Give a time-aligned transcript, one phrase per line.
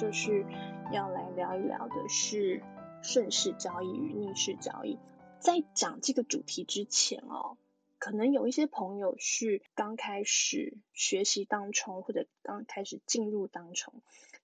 [0.00, 0.46] 就是
[0.90, 2.62] 要来聊一聊的是
[3.02, 4.98] 顺势交易与逆势交易。
[5.40, 7.58] 在讲这个主题之前哦，
[7.98, 13.92] 可能有一些朋友是刚开始学习当冲，或者刚开始进入当冲，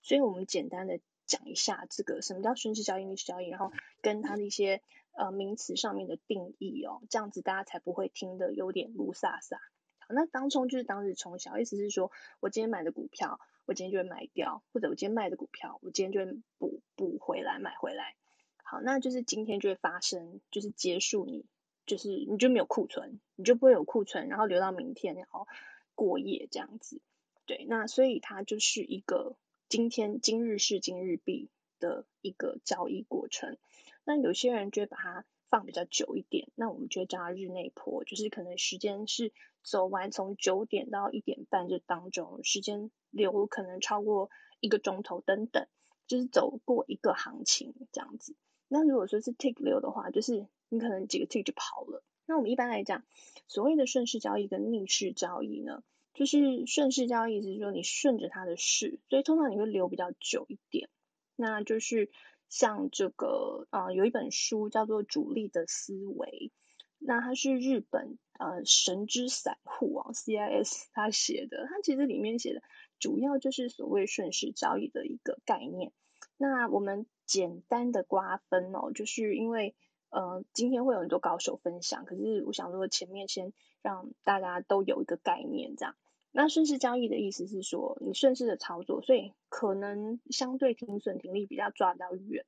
[0.03, 4.83] 所以我们简单的讲一下这个什么叫顺势交易、逆势交易，然后跟它的一些
[5.13, 9.57] 呃名词上面的定义哦，这样子大家才不会听得有点雾煞煞。
[10.01, 18.15] 好，那当冲就是当日冲小，意思是说我今天买的股票，我今天就会卖掉，或者我今天卖的股票，我今天就会补补回来买回来。
[18.63, 21.45] 好，那就是今天就会发生，就是结束你，
[21.85, 25.47] 就是你就没有库存，你就不会有库存，然后留到明天，然后
[25.95, 27.01] 过夜这样子。
[27.45, 29.37] 对，那所以它就是一个
[29.69, 31.49] 今天今日事今日毕
[31.79, 33.57] 的一个交易过程。
[34.05, 35.25] 那有些人就会把它
[35.65, 39.33] 比较久一点，那我们就会叫它日内波，就是可能时间是。
[39.69, 45.67] 走完从九点到一点半这当中，时间流可能超过一个钟头等等，
[46.07, 48.37] 就是走过一个行情这样子。
[48.69, 52.05] 那如果说是 tick 流的话，就是你可能几个 tick 就跑了。
[52.27, 53.03] 那我们一般来讲，
[53.49, 55.83] 所谓的顺势交易跟逆势交易呢，
[56.15, 60.89] 就是顺势交易是说你顺着它的势，所以通常你会留比较久一点。
[61.35, 62.09] 那就是
[62.49, 66.53] 像这个啊、呃，有一本书叫做《主力的思维》。
[66.99, 72.63] 那它是日本呃神之散户啊，CIS 他写的，他其实里面写的
[72.99, 75.93] 主要就是所谓顺势交易的一个概念。
[76.39, 79.75] 那我们简单的瓜分哦，就是因为
[80.09, 85.95] 呃今天会有很多高手分享，可是我想说前面先让大家都有一个概念这样。
[86.39, 92.45] 那顺势交易的意思是说你顺势的操作，所以可能相对停损停利比较抓得比较远，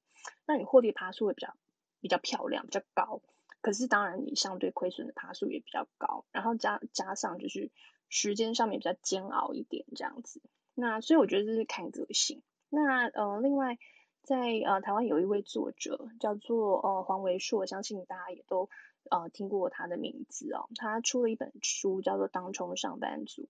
[0.46, 1.56] 那你获利爬数会比较
[2.02, 3.22] 比较漂亮，比较高。
[3.62, 7.70] 可是当然，你相对亏损的爬数也比较高，然后加加上就是
[8.10, 10.42] 时间上面比较煎熬一点这样子。
[10.74, 12.42] 那所以我觉得这是看个性。
[12.68, 13.78] 那呃，另外
[14.22, 18.68] 在呃台湾有一位作者叫做呃黄维硕，相信大家也都
[19.10, 20.68] 呃听过他的名字哦。
[20.76, 23.42] 他出了一本书叫做《当冲上班族》，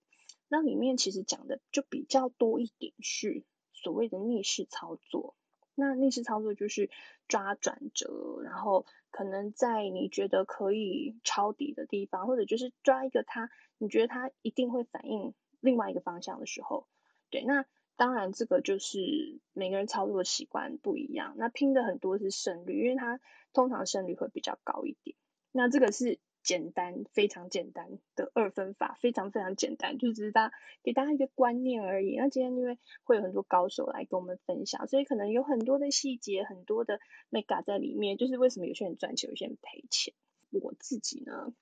[0.49, 5.35] 那里面其实讲的就比较多一点是所谓的逆势操作。
[5.75, 6.89] 那逆势操作就是
[7.29, 16.87] 抓转折，然后可能在你觉得可以抄底的地方，或者就是抓一个它，你觉得它一定会反应另外一个方向的时候，
[17.29, 23.21] 对，那当然这个就是每个人操作的习惯不一样，那拼的很多是胜率，因为它
[23.53, 25.15] 通常胜率会比较高一点，
[25.51, 26.19] 那这个是。
[26.41, 32.15] 简单，非常简单的二分法，非常非常简单，就只是大家给大家一个观念而已。
[32.15, 36.99] 那今天因为会有很多高手来跟我们分享，所以可能有很多的细节，很多的
[37.29, 38.17] mega 在里面。
[38.17, 40.13] 就是为什么有些人赚钱，有些人赔钱。
[40.51, 41.53] 我自己呢，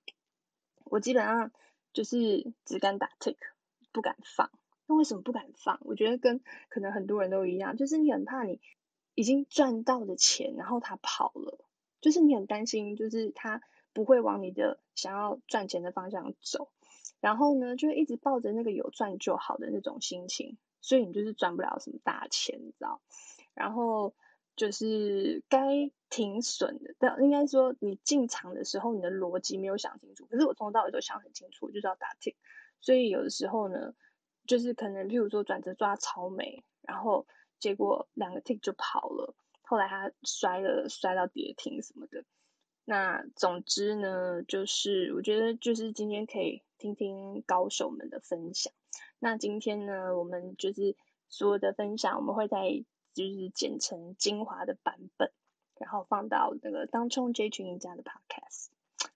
[0.86, 1.52] 我基本上
[1.92, 3.38] 就是只敢打 tick，
[3.92, 4.52] 不敢放。
[4.86, 5.80] 那为什么不敢放？
[5.82, 6.40] 我觉得跟
[6.70, 8.62] 可能很多人都一样，就是你很怕你
[9.16, 11.66] 已经赚到的钱，然后他跑了，
[12.00, 13.62] 就是你很担心，就是他。
[13.98, 16.70] 不会往你的想要赚钱的方向走，
[17.20, 23.02] 然后呢，就一直抱着那个有赚就好的那种心情，所以你就是赚不了什么大钱，你知道？
[23.56, 24.14] 然后
[24.56, 30.28] 就是该停损的，但应该说你进场的时候，你的逻辑没有想清楚。
[30.28, 32.36] 可是我从头到尾都想很清楚，就是要打 tik。
[32.82, 33.96] 所以有的时候呢，
[34.46, 37.26] 就是可能譬如说转折抓超美，然后
[37.58, 39.34] 结果两个 tick 就跑了，
[39.64, 42.24] 后来他摔了，摔到跌停什么的。
[42.90, 48.72] 那总之呢，就是我觉得就是今天可以听听高手们的分享。
[49.20, 50.96] 那今天呢，我们就是
[51.28, 55.34] 所有的分享，我们会在就是剪成精华的版本，
[55.78, 58.70] 然后放到那个当冲这群赢家的 podcast。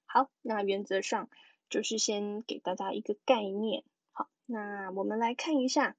[0.05, 1.29] 好，那原则上
[1.69, 3.85] 就是先给大家一个概念。
[4.11, 5.95] 好，那我们来看一下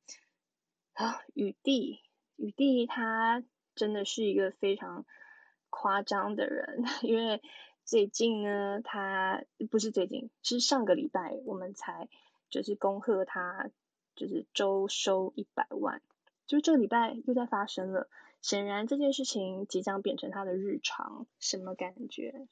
[0.92, 2.02] 啊，雨帝，
[2.36, 3.42] 雨帝他
[3.74, 5.06] 真的是一个非常。
[5.72, 7.42] 夸张的人， 因为
[7.84, 12.08] 最近呢，他不是最近，是上个礼拜我们才
[12.50, 13.70] 就是恭贺他，
[14.14, 16.00] 就是周收一百万，
[16.46, 18.08] 就这个礼拜又在发生了。
[18.42, 22.46] 显然这件事情即将变成他的日常，什么感觉？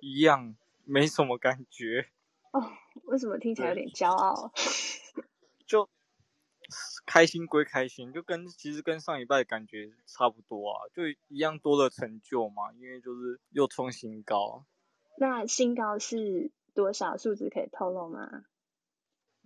[0.00, 0.54] 一样，
[0.84, 2.08] 没什么感觉。
[2.52, 2.70] 哦，
[3.04, 4.52] 为什么听起来有点骄傲？
[5.66, 5.88] 就。
[7.10, 14.66] 开心归开心，就跟其实跟上一拜感觉差不多啊，就一样多的成就嘛，因为就是又创新高。
[15.16, 18.44] 那新高是多少数字可以透露吗？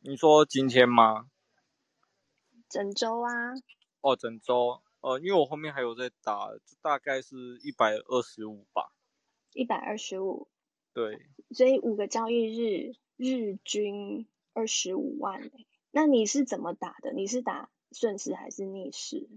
[0.03, 1.31] 你说今天吗？
[2.69, 3.31] 整周啊。
[4.01, 6.51] 哦，整周，呃，因为我后面还有在打，
[6.83, 8.93] 大概是一百二十五吧。
[9.53, 10.49] 一百二十五。
[10.93, 11.29] 对。
[11.53, 15.49] 所以五个交易日，日均二十五万。
[15.93, 17.13] 那你是怎么打的？
[17.13, 19.29] 你是打顺势还是逆势？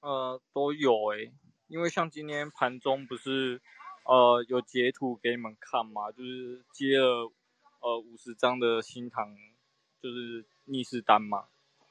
[0.00, 1.32] 呃，都有诶、欸，
[1.66, 3.60] 因为像今天盘中不是
[4.04, 7.32] 呃有截图给你们看嘛，就是接了
[7.80, 9.34] 呃五十张的新塘，
[10.02, 11.48] 就是逆势单嘛。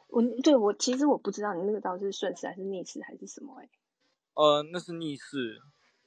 [0.07, 3.69] 我对我其实我不知道你那个到底是顺势还是逆势还是什么诶、欸。
[4.35, 5.61] 呃，那是逆势。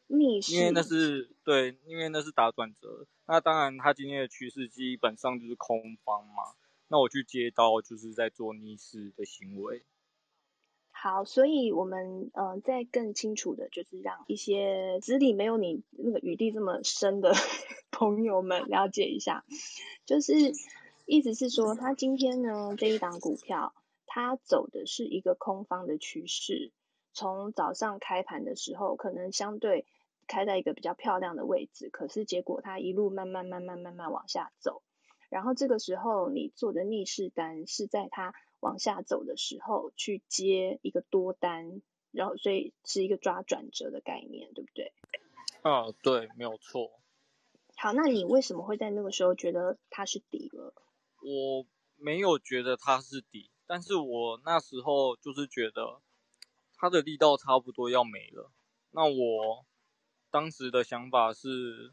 [0.06, 3.06] 逆势，因为那是对，因为那是打转折。
[3.26, 6.54] 那当然，它今天的趋势基本上就是空方嘛。
[6.92, 9.82] 那我去接刀，就是在做逆势的行为。
[10.90, 17.32] 好，所以我们呃，再更清楚的，就是让一些资历没有你那个雨滴这么深的
[17.90, 19.42] 朋友们了解一下。
[20.04, 20.34] 就是
[21.06, 23.74] 意思是说，他今天呢这一档股票，
[24.04, 26.72] 它走的是一个空方的趋势。
[27.14, 29.86] 从早上开盘的时候，可能相对。
[30.28, 34.80] 开在一个比较漂亮的位置，可是结果它一路慢慢慢慢慢慢往下走，
[35.32, 41.80] 然后这个时候你做的逆势单是在它往下走的时候去接一个多单，
[42.10, 44.92] 然后所以是一个抓转折的概念，对不对？
[45.62, 46.90] 啊，对，没有错。
[47.76, 50.74] 好，那你为什么会在那个时候觉得它是底了？
[51.22, 56.02] 我没有觉得它是底，但是我那时候就是觉得
[56.76, 58.52] 它的力道差不多要没了，
[58.90, 59.64] 那我。
[60.30, 61.92] 当时的想法是，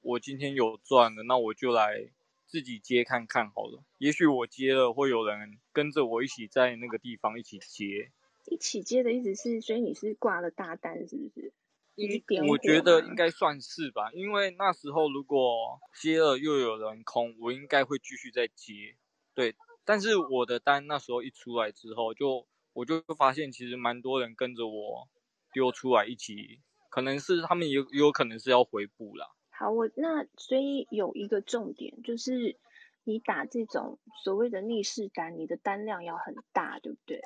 [0.00, 2.10] 我今天有赚了，那我就来
[2.48, 3.84] 自己接看看好了。
[3.98, 8.10] 也许我接了，会有人跟着我一起在那个地方一起接。
[8.46, 11.52] 一起接的意思是，所以你是挂了大单，是不是？
[11.94, 18.96] 一点我觉得应该算是吧，因为那时候如果接了又有人空，我应该会继续再接。
[19.34, 19.54] 对，
[19.84, 25.08] 但是我的单那时候一出来之后，就我就发现其实蛮多人跟着我
[25.52, 26.60] 丢出来一起。
[26.90, 29.26] 可能是他们有有可能是要回补啦。
[29.58, 32.56] 好，我那所以有一个重点就是，
[33.02, 37.20] 你打这种所谓的逆势单，你的单量要很大，对不对？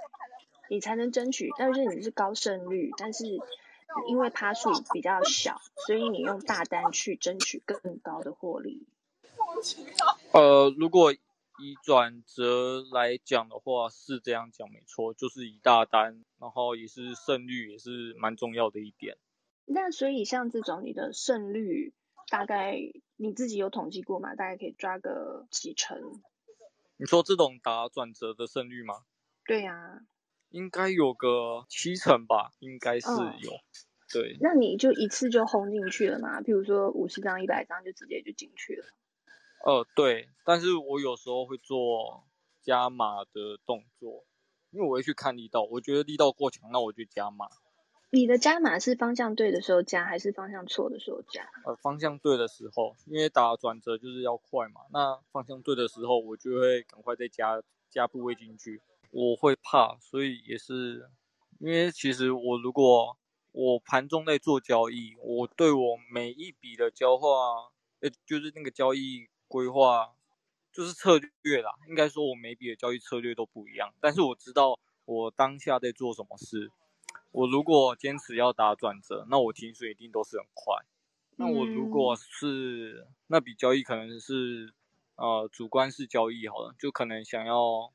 [0.71, 1.51] 你才能争取。
[1.59, 3.27] 但是你是高胜率，但是
[4.09, 8.87] 因为趴数比较小，所以你用大单去争取更高的获利。
[10.33, 19.19] 呃，如果以转折来讲的话，是这样讲没错，就是以大单，然后也是胜率也是蛮重要的一点。
[19.67, 21.93] 那所以像这种你的胜率
[22.33, 22.79] 大概
[23.17, 24.35] 你自己有统计过吗？
[24.35, 26.01] 大概可以抓个几成？
[26.97, 29.05] 你说这种打转折的胜率吗？
[29.45, 30.01] 对呀、啊，
[30.49, 33.53] 应该有个七成吧，应该是有。
[33.53, 33.61] 哦、
[34.15, 36.41] 对，那你就一次就轰进去了吗？
[36.41, 38.87] 比如说五十张、一百张就直接就进去了？
[39.67, 42.25] 呃，对，但是我有时候会做
[42.63, 44.25] 加码的动作，
[44.71, 47.47] 因为我会去看力道，我觉得力道过强，那我就加码。
[48.15, 51.49] 你的加码是方向对的时候加，还是方向错的时候加？
[51.65, 54.83] 呃，方向对的时候，因为打转折就是要快嘛。
[54.93, 58.83] 那方向对的时候，我就会赶快再加加部位进去。
[59.13, 61.09] 我会怕，所以也是
[61.59, 63.17] 因为其实我如果
[63.53, 67.31] 我盘中在做交易，我对我每一笔的交换，
[68.01, 70.13] 呃，就是那个交易规划，
[70.71, 71.71] 就是策略啦。
[71.89, 76.71] 应该说，我每笔的交易策略都不一样，但是我知道我当下在做什么事。
[77.33, 80.77] 我如果坚持要打转折，那我停损一定都是很快。
[81.37, 84.73] 那我如果是、嗯、那笔交易可能是
[85.17, 87.93] 呃主观式交易好了，就可能想要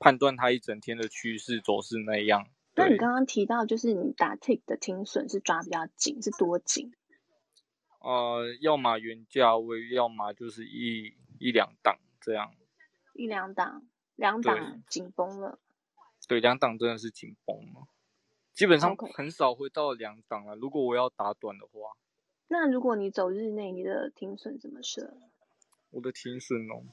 [0.00, 2.48] 判断它一整天的趋势走势那样。
[2.74, 6.92] 那你刚刚提到就是你打 tick 的停损是抓比较紧，是多紧？
[8.00, 12.52] 呃，要么原价位，要么就是一一两档这样。
[13.14, 13.86] 一两档，
[14.16, 15.60] 两档紧绷了。
[16.26, 17.86] 对，两档真的是紧绷了。
[18.54, 20.54] 基本上很少会到两档了。
[20.54, 21.96] 如果我要打短的话，
[22.46, 25.16] 那如果你走日内，你的停损怎么设？
[25.90, 26.84] 我的停损哦，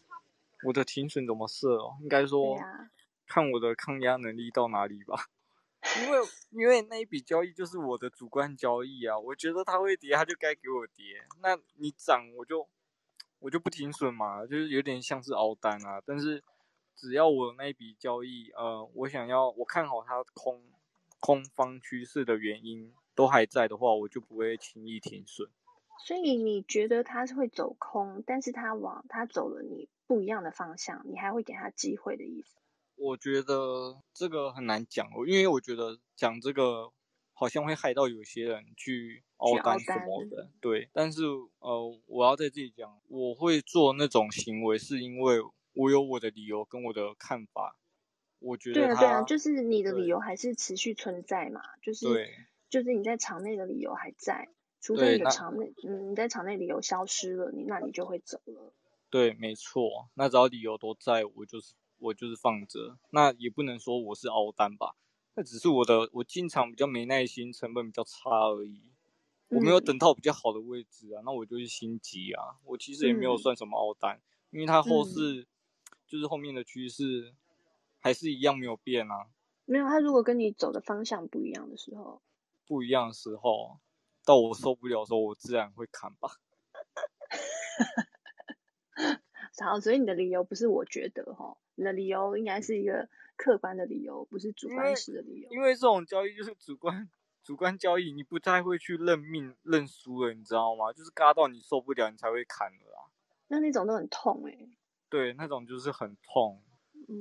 [0.65, 1.97] 我的停损怎么设哦？
[2.01, 2.57] 应该说，
[3.27, 5.29] 看我的抗压能力到哪里吧。
[6.03, 11.23] 因为因为那一笔交易就是我的主观交易啊，我觉得它会跌，它就该给我跌。
[11.41, 12.67] 那你涨，我就
[13.39, 16.01] 我就不停损嘛，就是有点像是熬单啊。
[16.05, 16.43] 但是
[16.95, 20.63] 只要我那一笔交易，呃，我想要我看好它空。
[21.21, 25.47] 空方趋势的原因都还在的话，我就不会轻易停损。
[26.05, 32.57] 所以你觉得它是会走空，但是它往它走了你不一样的方向，你还会给他机会的意思？
[32.95, 36.91] 我觉得这个很难讲，因为我觉得讲这个
[37.33, 40.49] 好像会害到有些人去凹单什么的。
[40.59, 41.21] 对，但是
[41.59, 45.39] 呃，我要在这里讲，我会做那种行为，是因为
[45.73, 47.77] 我有我的理由跟我的看法。
[48.41, 52.07] 我觉得对啊，对啊，就是你的理由还是持续存在嘛，就是
[52.69, 54.49] 就是你在场内的理由还在，
[54.81, 58.73] 除非你的场内，嗯，你在场内理由消失了，你那你就会走了。
[59.09, 64.95] 对，没错，那只要理由都在，我就是我就是放着，那也不能说我是凹单吧，
[65.35, 68.81] 那只是我的我进场比较没耐心，成本比较差而已。
[69.49, 72.55] 我没有等到比较好的位置啊，嗯、那我就是心急啊。
[72.63, 74.21] 我其实也没有算什么凹单，嗯、
[74.51, 75.45] 因为它后市、嗯、
[76.07, 77.33] 就是后面的趋势
[78.01, 79.29] 还是一样没有变啊。
[79.63, 82.21] 没有，他如果跟你走的方向不一样的时候，
[82.67, 83.79] 不一样的时候，
[84.25, 86.29] 到我受不了的时候，我自然会砍吧。
[89.63, 93.07] 好，所以你的理由不是我觉得哈，你的理由应该是一个。
[93.37, 97.09] 客观的理由不是主观式的理由，因为，这种交易就是主观
[97.43, 100.93] 主观交易，你不太会去认命认输了，你知道吗？
[100.93, 103.09] 就是嘎到你受不了，你才会砍了啊。
[103.47, 104.77] 那那种都很痛哎、欸。
[105.09, 106.61] 对，那种就是很痛，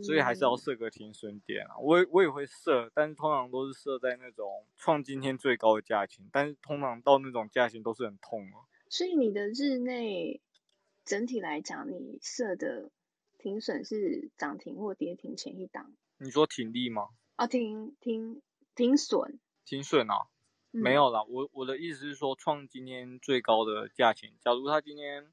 [0.02, 1.78] 所以还是要设个停损点啊。
[1.78, 8.66] 我我也会设，但是通常都是设在那种创今天最高的价钱，但是通常到那种价钱都是很痛啊。
[8.88, 10.40] 所以你的日内
[11.04, 12.90] 整体来讲，你设的
[13.38, 15.92] 停损是涨停或跌停前一档。
[16.18, 17.08] 你说停利吗？
[17.36, 18.42] 啊，停停
[18.74, 20.26] 停损，停损啊，
[20.72, 21.22] 嗯、没有啦。
[21.24, 25.32] 我我的意思是说，创今天最高的价钱，假如他今天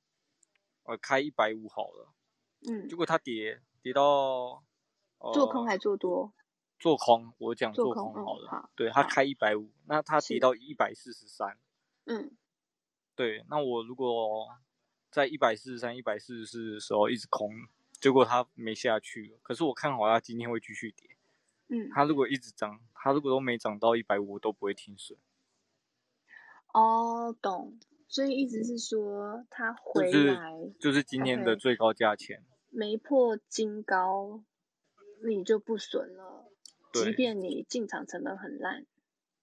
[0.84, 2.14] 呃开一百五好了，
[2.70, 4.64] 嗯，结果它跌跌到、
[5.18, 6.34] 呃、做空还做多？
[6.80, 8.50] 做空，我讲做空好了。
[8.50, 11.58] 好，对，他开一百五，那它跌到一百四十三，
[12.06, 12.38] 嗯，
[13.16, 14.48] 对，那我如果
[15.10, 17.50] 在一百四十三、一百四十四的时候一直空。
[18.00, 21.18] 结果它没下去，可是我看好它今天会继续跌。
[21.68, 25.18] 嗯，它如果一直涨，它如果都没涨到一百五，我都不会停损。
[26.74, 27.80] 哦，懂。
[28.08, 34.44] 所以意思是说，它回来、就是、就是今天的最高价钱，没破金高，
[35.26, 36.52] 你就不损了。
[36.94, 38.86] 即便你进场成本很烂。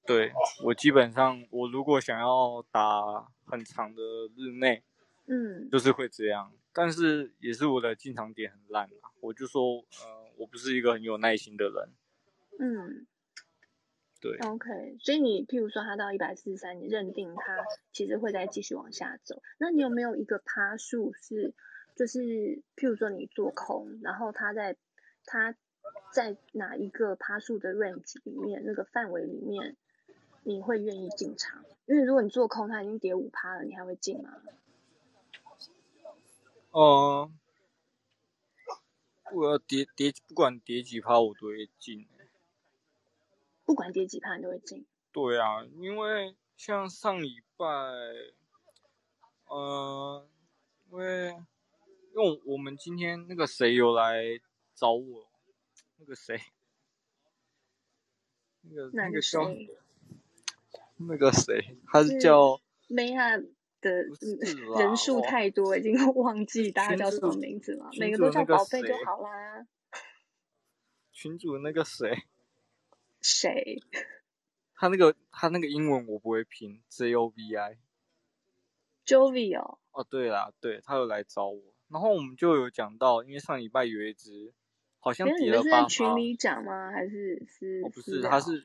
[0.06, 0.32] 对，
[0.64, 4.02] 我基本上，我如果想要打很长的
[4.36, 4.82] 日内，
[5.26, 6.52] 嗯，就是会这样。
[6.72, 11.88] 但是也是我的进场点很烂啊，我就说，呃，我不是一个很有耐心的人。
[12.58, 13.06] 嗯，
[14.20, 14.36] 对。
[14.38, 21.54] OK，所以你譬如说他到一百四十三，你认定他其实会再继续往下走，那你有没有一个趴数是，
[21.94, 22.18] 就是
[22.76, 24.76] 譬如说你做空，然后它在
[25.24, 25.54] 它
[26.12, 29.76] 在哪一个趴数的 range 里面，那个范围里面，
[30.42, 31.64] 你会愿意进场？
[31.86, 34.40] 因为如果你做空，它已经跌五趴了，你还会进吗？
[36.70, 37.30] 哦、
[38.66, 42.06] uh，我要跌跌，不管跌几趴我都会进。
[43.64, 44.84] 不管跌几趴你都会进？
[45.12, 47.66] 对啊，因为像上礼拜，
[49.46, 50.26] 呃，
[50.90, 51.36] 因为
[52.14, 54.40] 因为我们今天那个谁有来
[54.74, 55.28] 找我，
[55.98, 56.40] 那个谁，
[58.62, 59.54] 那个那个叫
[60.96, 63.46] 那个谁，他是叫梅汉。
[63.84, 63.90] 的
[64.78, 67.90] 人数太多，已经忘记大家叫什么名字了。
[68.00, 69.66] 每个都叫宝贝就好啦。
[71.12, 72.24] 群主那个谁？
[73.20, 73.82] 谁？
[74.74, 77.76] 他那个他那个英文我不会拼，J O V I。
[79.04, 79.78] Jovi 哦。
[79.90, 84.52] 哦，对啦，对他有来找我，然后我们就有讲到，因为上礼拜有一只
[85.00, 85.76] 好像跌了八趴。
[85.76, 86.90] 是在群里讲吗？
[86.90, 87.82] 还是是？
[87.84, 88.64] 哦，不是，他是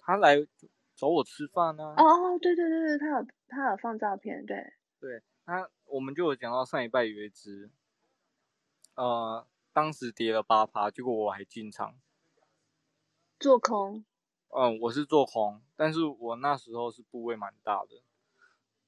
[0.00, 0.46] 他来。
[0.98, 1.94] 找我吃饭呢？
[1.96, 4.56] 哦哦，对对对对，他有他有放照片，对
[4.98, 7.70] 对，他我们就有讲到上礼拜有一只，
[8.96, 11.94] 呃，当时跌了八趴，结果我还进场
[13.38, 14.04] 做空。
[14.48, 18.02] 嗯，我是做空，但是我那时候是部位蛮大的，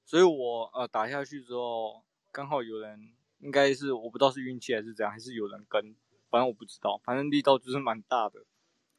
[0.05, 5.95] 所以我呃打下去之后，刚好有人，应该是我不知道是运气还是怎样，还是有人跟，
[6.31, 8.47] 反正我不知道，反正力道就是蛮大的，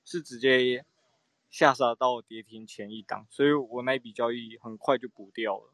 [0.06, 0.86] 是直接。
[1.52, 5.74] 下杀到跌停前一档，所以我那笔交易很快就补掉了。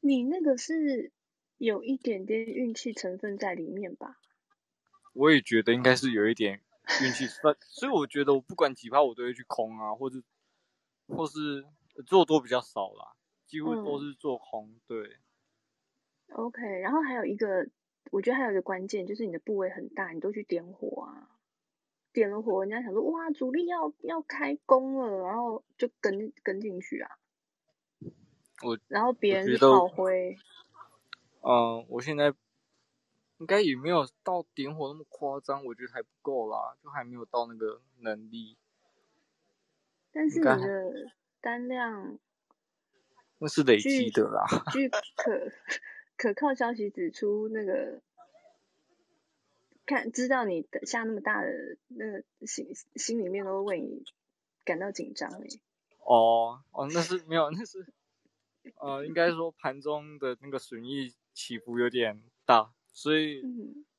[0.00, 1.12] 你那个是
[1.56, 4.18] 有一点点运气成分在里面吧？
[5.12, 6.60] 我也觉得应该是有一点
[7.00, 10.20] 运气，所以我觉得我不管几趴我都会去空啊，或者
[11.06, 11.64] 或是
[12.04, 13.14] 做多比较少啦，
[13.46, 14.68] 几乎都是做空。
[14.68, 15.20] 嗯、对。
[16.34, 17.68] OK，然后还有一个，
[18.10, 21.30] 我觉得还有一个关键就是你的部位很大，你都去点火啊。
[22.10, 27.18] 点了火，人家想说哇，主力要要开工了，然后就跟跟进去啊。
[28.64, 30.36] 我然后别人炮灰。
[31.42, 32.34] 嗯、呃，我现在
[33.38, 38.56] 应该也没有到点火那么夸张，我觉得还不够啦，就还没有到那个能力。
[40.10, 42.18] 但是你的单量
[43.38, 44.44] 那是累积的啦。
[44.72, 45.52] 巨 可
[46.18, 48.02] 可靠消息指出，那个。
[49.86, 51.48] 看，知道你的下那么大的
[51.88, 54.04] 那个心心里面都会为你
[54.62, 55.46] 感到紧张哎。
[56.00, 57.86] 哦哦，那是没有，那是
[58.76, 63.42] 呃，应该说盘中的那个损益起伏有点大，所以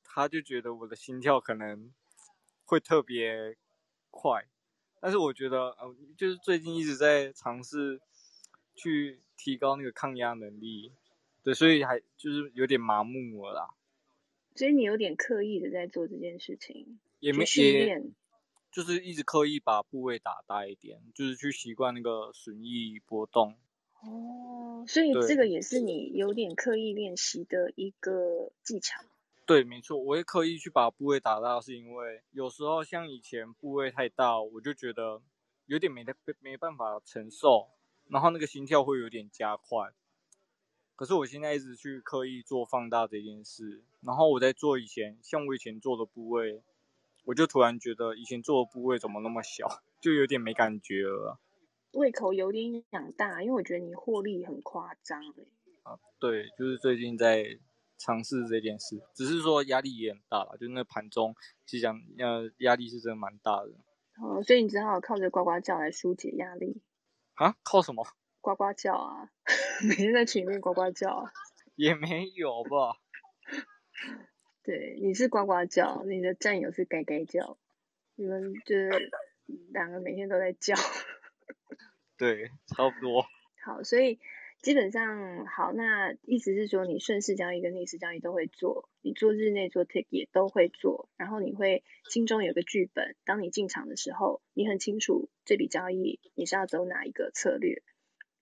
[0.04, 1.92] 他就觉得我的心跳可能
[2.66, 3.58] 会特别
[4.12, 4.46] 快。
[5.00, 8.00] 但是我觉得，呃，就是最近一直在尝试
[8.76, 10.92] 去提高那个抗压能力，
[11.44, 13.70] 对，所以还就是有点麻木了啦。
[14.56, 18.14] 所以你有点刻意的在做这件事情，也没训练，
[18.72, 23.56] 就是一直刻意把部位打大一点，就是去习惯那个损益波动。
[24.02, 29.02] 哦，所以这个也是你有点刻意练习的一个技巧。
[29.46, 35.22] 对，没错，我会刻意去把部位打大，是因为有时候像以前部位太大，我就觉得
[35.66, 37.70] 有点没没没办法承受，
[38.10, 39.92] 然后那个心跳会有点加快。
[41.00, 46.62] 可是我现在一直去刻意做放大这件事，然后我在做以前，像我以前做的部位，
[47.24, 49.66] 我就突然觉得以前做的部位怎么那么小，
[50.02, 51.40] 就有点没感觉了。
[51.94, 55.48] 胃口有点养大，因为我觉得你获利很夸张欸。
[55.84, 57.58] 啊，对，就是最近在。
[58.02, 63.72] 尝试这件事，只是说压力也很大了，就那盘中，其实讲呃压力是真的蛮大的。
[64.22, 66.82] 哦，所以你只好靠着呱呱叫来疏解压力。
[67.34, 67.58] 啊？
[67.62, 68.08] 靠什么？
[68.42, 69.30] 呱呱叫啊！
[69.88, 71.32] 每天在群里面呱呱叫啊。
[71.76, 72.98] 也没有吧。
[74.64, 77.58] 对，你是呱呱叫，你的战友是该该叫，
[78.16, 79.12] 你们就是
[79.72, 80.76] 两个每天都在叫。
[82.18, 83.26] 对，差不多。
[83.66, 84.20] 好，所以。
[84.62, 97.82] 基本上好，那意思是说，你顺势交易跟逆势交易都会做，你做日内做 tick 也都会做，然后你会心中有个剧本，当你进场的时候，你很清楚这笔交易你是要走哪一个策略，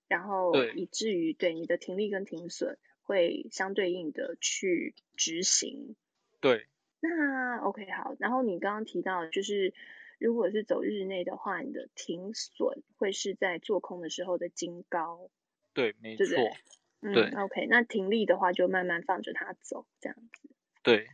[0.08, 5.94] 然后以至于对你的停利跟停损会相对应的去执行。
[6.40, 6.66] 对，
[7.00, 9.74] 那 OK 好，然后你刚刚提到就是，
[10.18, 15.30] 如果是走日内的话，你的停损会是在做空的时候的金高。
[15.74, 16.26] 对，没错。
[16.26, 16.52] 对，
[17.00, 20.48] 嗯，对，OK，那停利的话就慢慢放着它走，这样子。
[20.82, 21.08] 对。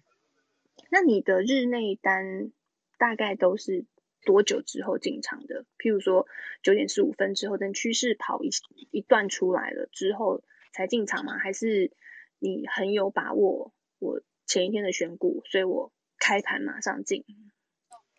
[0.90, 2.52] 那你的日内单
[2.98, 3.84] 大概都是
[4.24, 5.64] 多久之后进场的？
[5.78, 6.26] 譬如说
[6.62, 8.50] 九点十五分之后，等趋势跑一
[8.90, 11.38] 一段出来了之后才进场吗？
[11.38, 11.92] 还是
[12.38, 13.72] 你很有把握？
[13.98, 17.24] 我前一天的选股，所以我开盘马上进。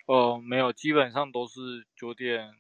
[0.06, 2.54] 呃，没有，基本上都是九点，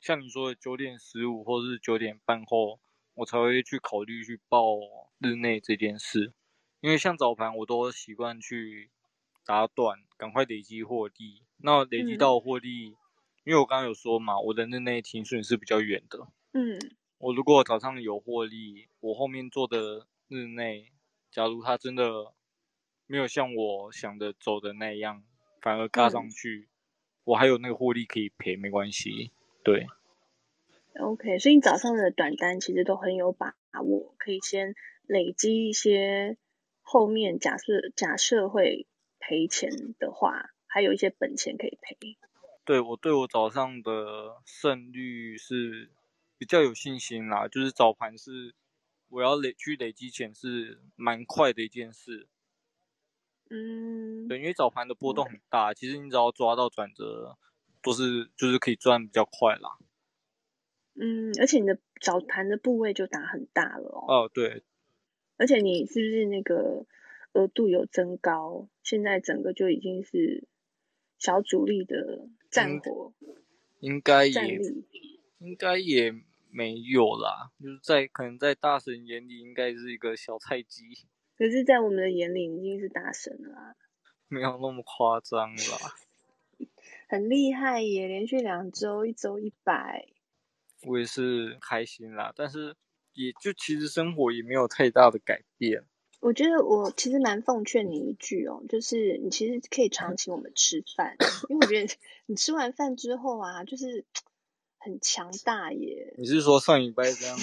[0.00, 2.78] 像你说的九点十五或是九点半后。
[3.14, 4.78] 我才会去考虑去报
[5.18, 6.32] 日内这件事，
[6.80, 8.88] 因为像早盘我都习惯去
[9.50, 11.42] 打短，赶快累积获利。
[11.56, 12.96] 那累积到获利，嗯、
[13.42, 16.28] 因为我刚刚有说嘛，我的日内停损是比较远的。
[16.52, 16.78] 嗯，
[17.18, 20.92] 我如果早上有获利，我后面做的日内，
[21.32, 22.32] 假如它真的
[23.08, 25.24] 没有像我想的走的那样，
[25.60, 26.70] 反而嘎上去，嗯、
[27.24, 29.32] 我还有那个获利可以赔，没关系。
[29.64, 29.88] 对。
[31.00, 34.76] OK，所以你早上的短单其实都很有把握，可以先
[35.08, 36.36] 累积一些，
[36.82, 38.86] 后面假设假设会
[39.20, 41.96] 赔钱的话，还有一些本钱可以赔。
[42.64, 45.90] 对，我对我早上的胜率是
[46.38, 48.54] 比较有信心啦，就是早盘是
[49.08, 52.28] 我要累去累积钱是蛮快的一件事。
[53.48, 57.36] 嗯，对，因为早盘的波动很大，其实你只要抓到转折，
[57.82, 59.78] 都是就是可以赚比较快啦。
[60.94, 64.04] 嗯，而且你的早盘的部位就打很大了哦。
[64.06, 64.62] 哦，对。
[65.36, 66.86] 而且你是不是那个
[67.32, 68.68] 额度有增高？
[68.82, 70.46] 现在整个就已经是
[71.18, 73.12] 小主力的战火。
[73.80, 74.58] 应该也
[75.38, 76.12] 应该也
[76.50, 80.84] 没有啦，就是在可能在大神眼里应该是一个小菜鸡。
[81.38, 83.74] 可是，在我们的眼里已经是大神了啦。
[84.28, 85.96] 没有那么夸张啦。
[87.08, 90.06] 很厉害耶，连续两周一周一百。
[90.82, 92.76] 我也是开心啦，但是
[93.14, 95.84] 也就其实生活也没有太大的改变。
[96.20, 101.16] 我觉得我其实蛮奉劝你一句哦，就是你其实可以常请我们吃饭，
[101.48, 101.94] 因为我觉得
[102.26, 104.04] 你吃完饭之后啊，就是
[104.78, 106.14] 很强大耶。
[106.18, 107.38] 你是说上礼拜这样，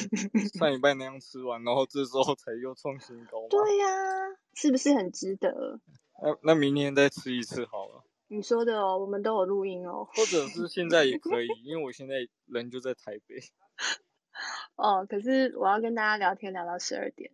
[0.54, 3.48] 上礼拜那样吃完，然后这时候才又创新高吗？
[3.50, 5.80] 对呀、啊，是不是很值得？
[6.22, 8.04] 那那明年再吃一次好了。
[8.28, 10.08] 你说的哦，我们都有录音哦。
[10.14, 13.42] 或者是现在也可以，因为我现在人就在台北。
[14.76, 17.32] 哦，可是我要跟大家聊天聊到十二点。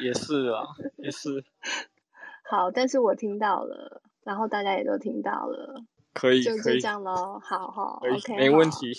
[0.00, 0.62] 也是啊，
[0.98, 1.44] 也是。
[2.50, 5.82] 好，但是我听到了，然后大家也都听到了。
[6.12, 7.40] 可以，就这样咯。
[7.42, 8.92] 好好，OK，没问题。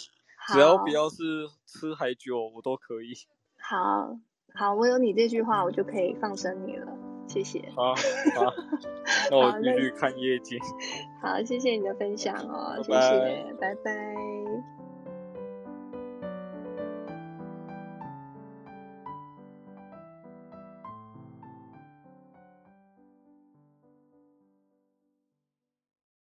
[0.52, 3.14] 只要不要是吃海酒，我都可以。
[3.62, 4.18] 好
[4.56, 6.88] 好，我有你这句话，我就可以放生你了。
[7.28, 7.72] 谢谢。
[7.76, 8.54] 好，好，
[9.32, 10.60] 那我继续看夜景。
[11.22, 14.83] 好，谢谢你的分享哦，谢谢，拜拜。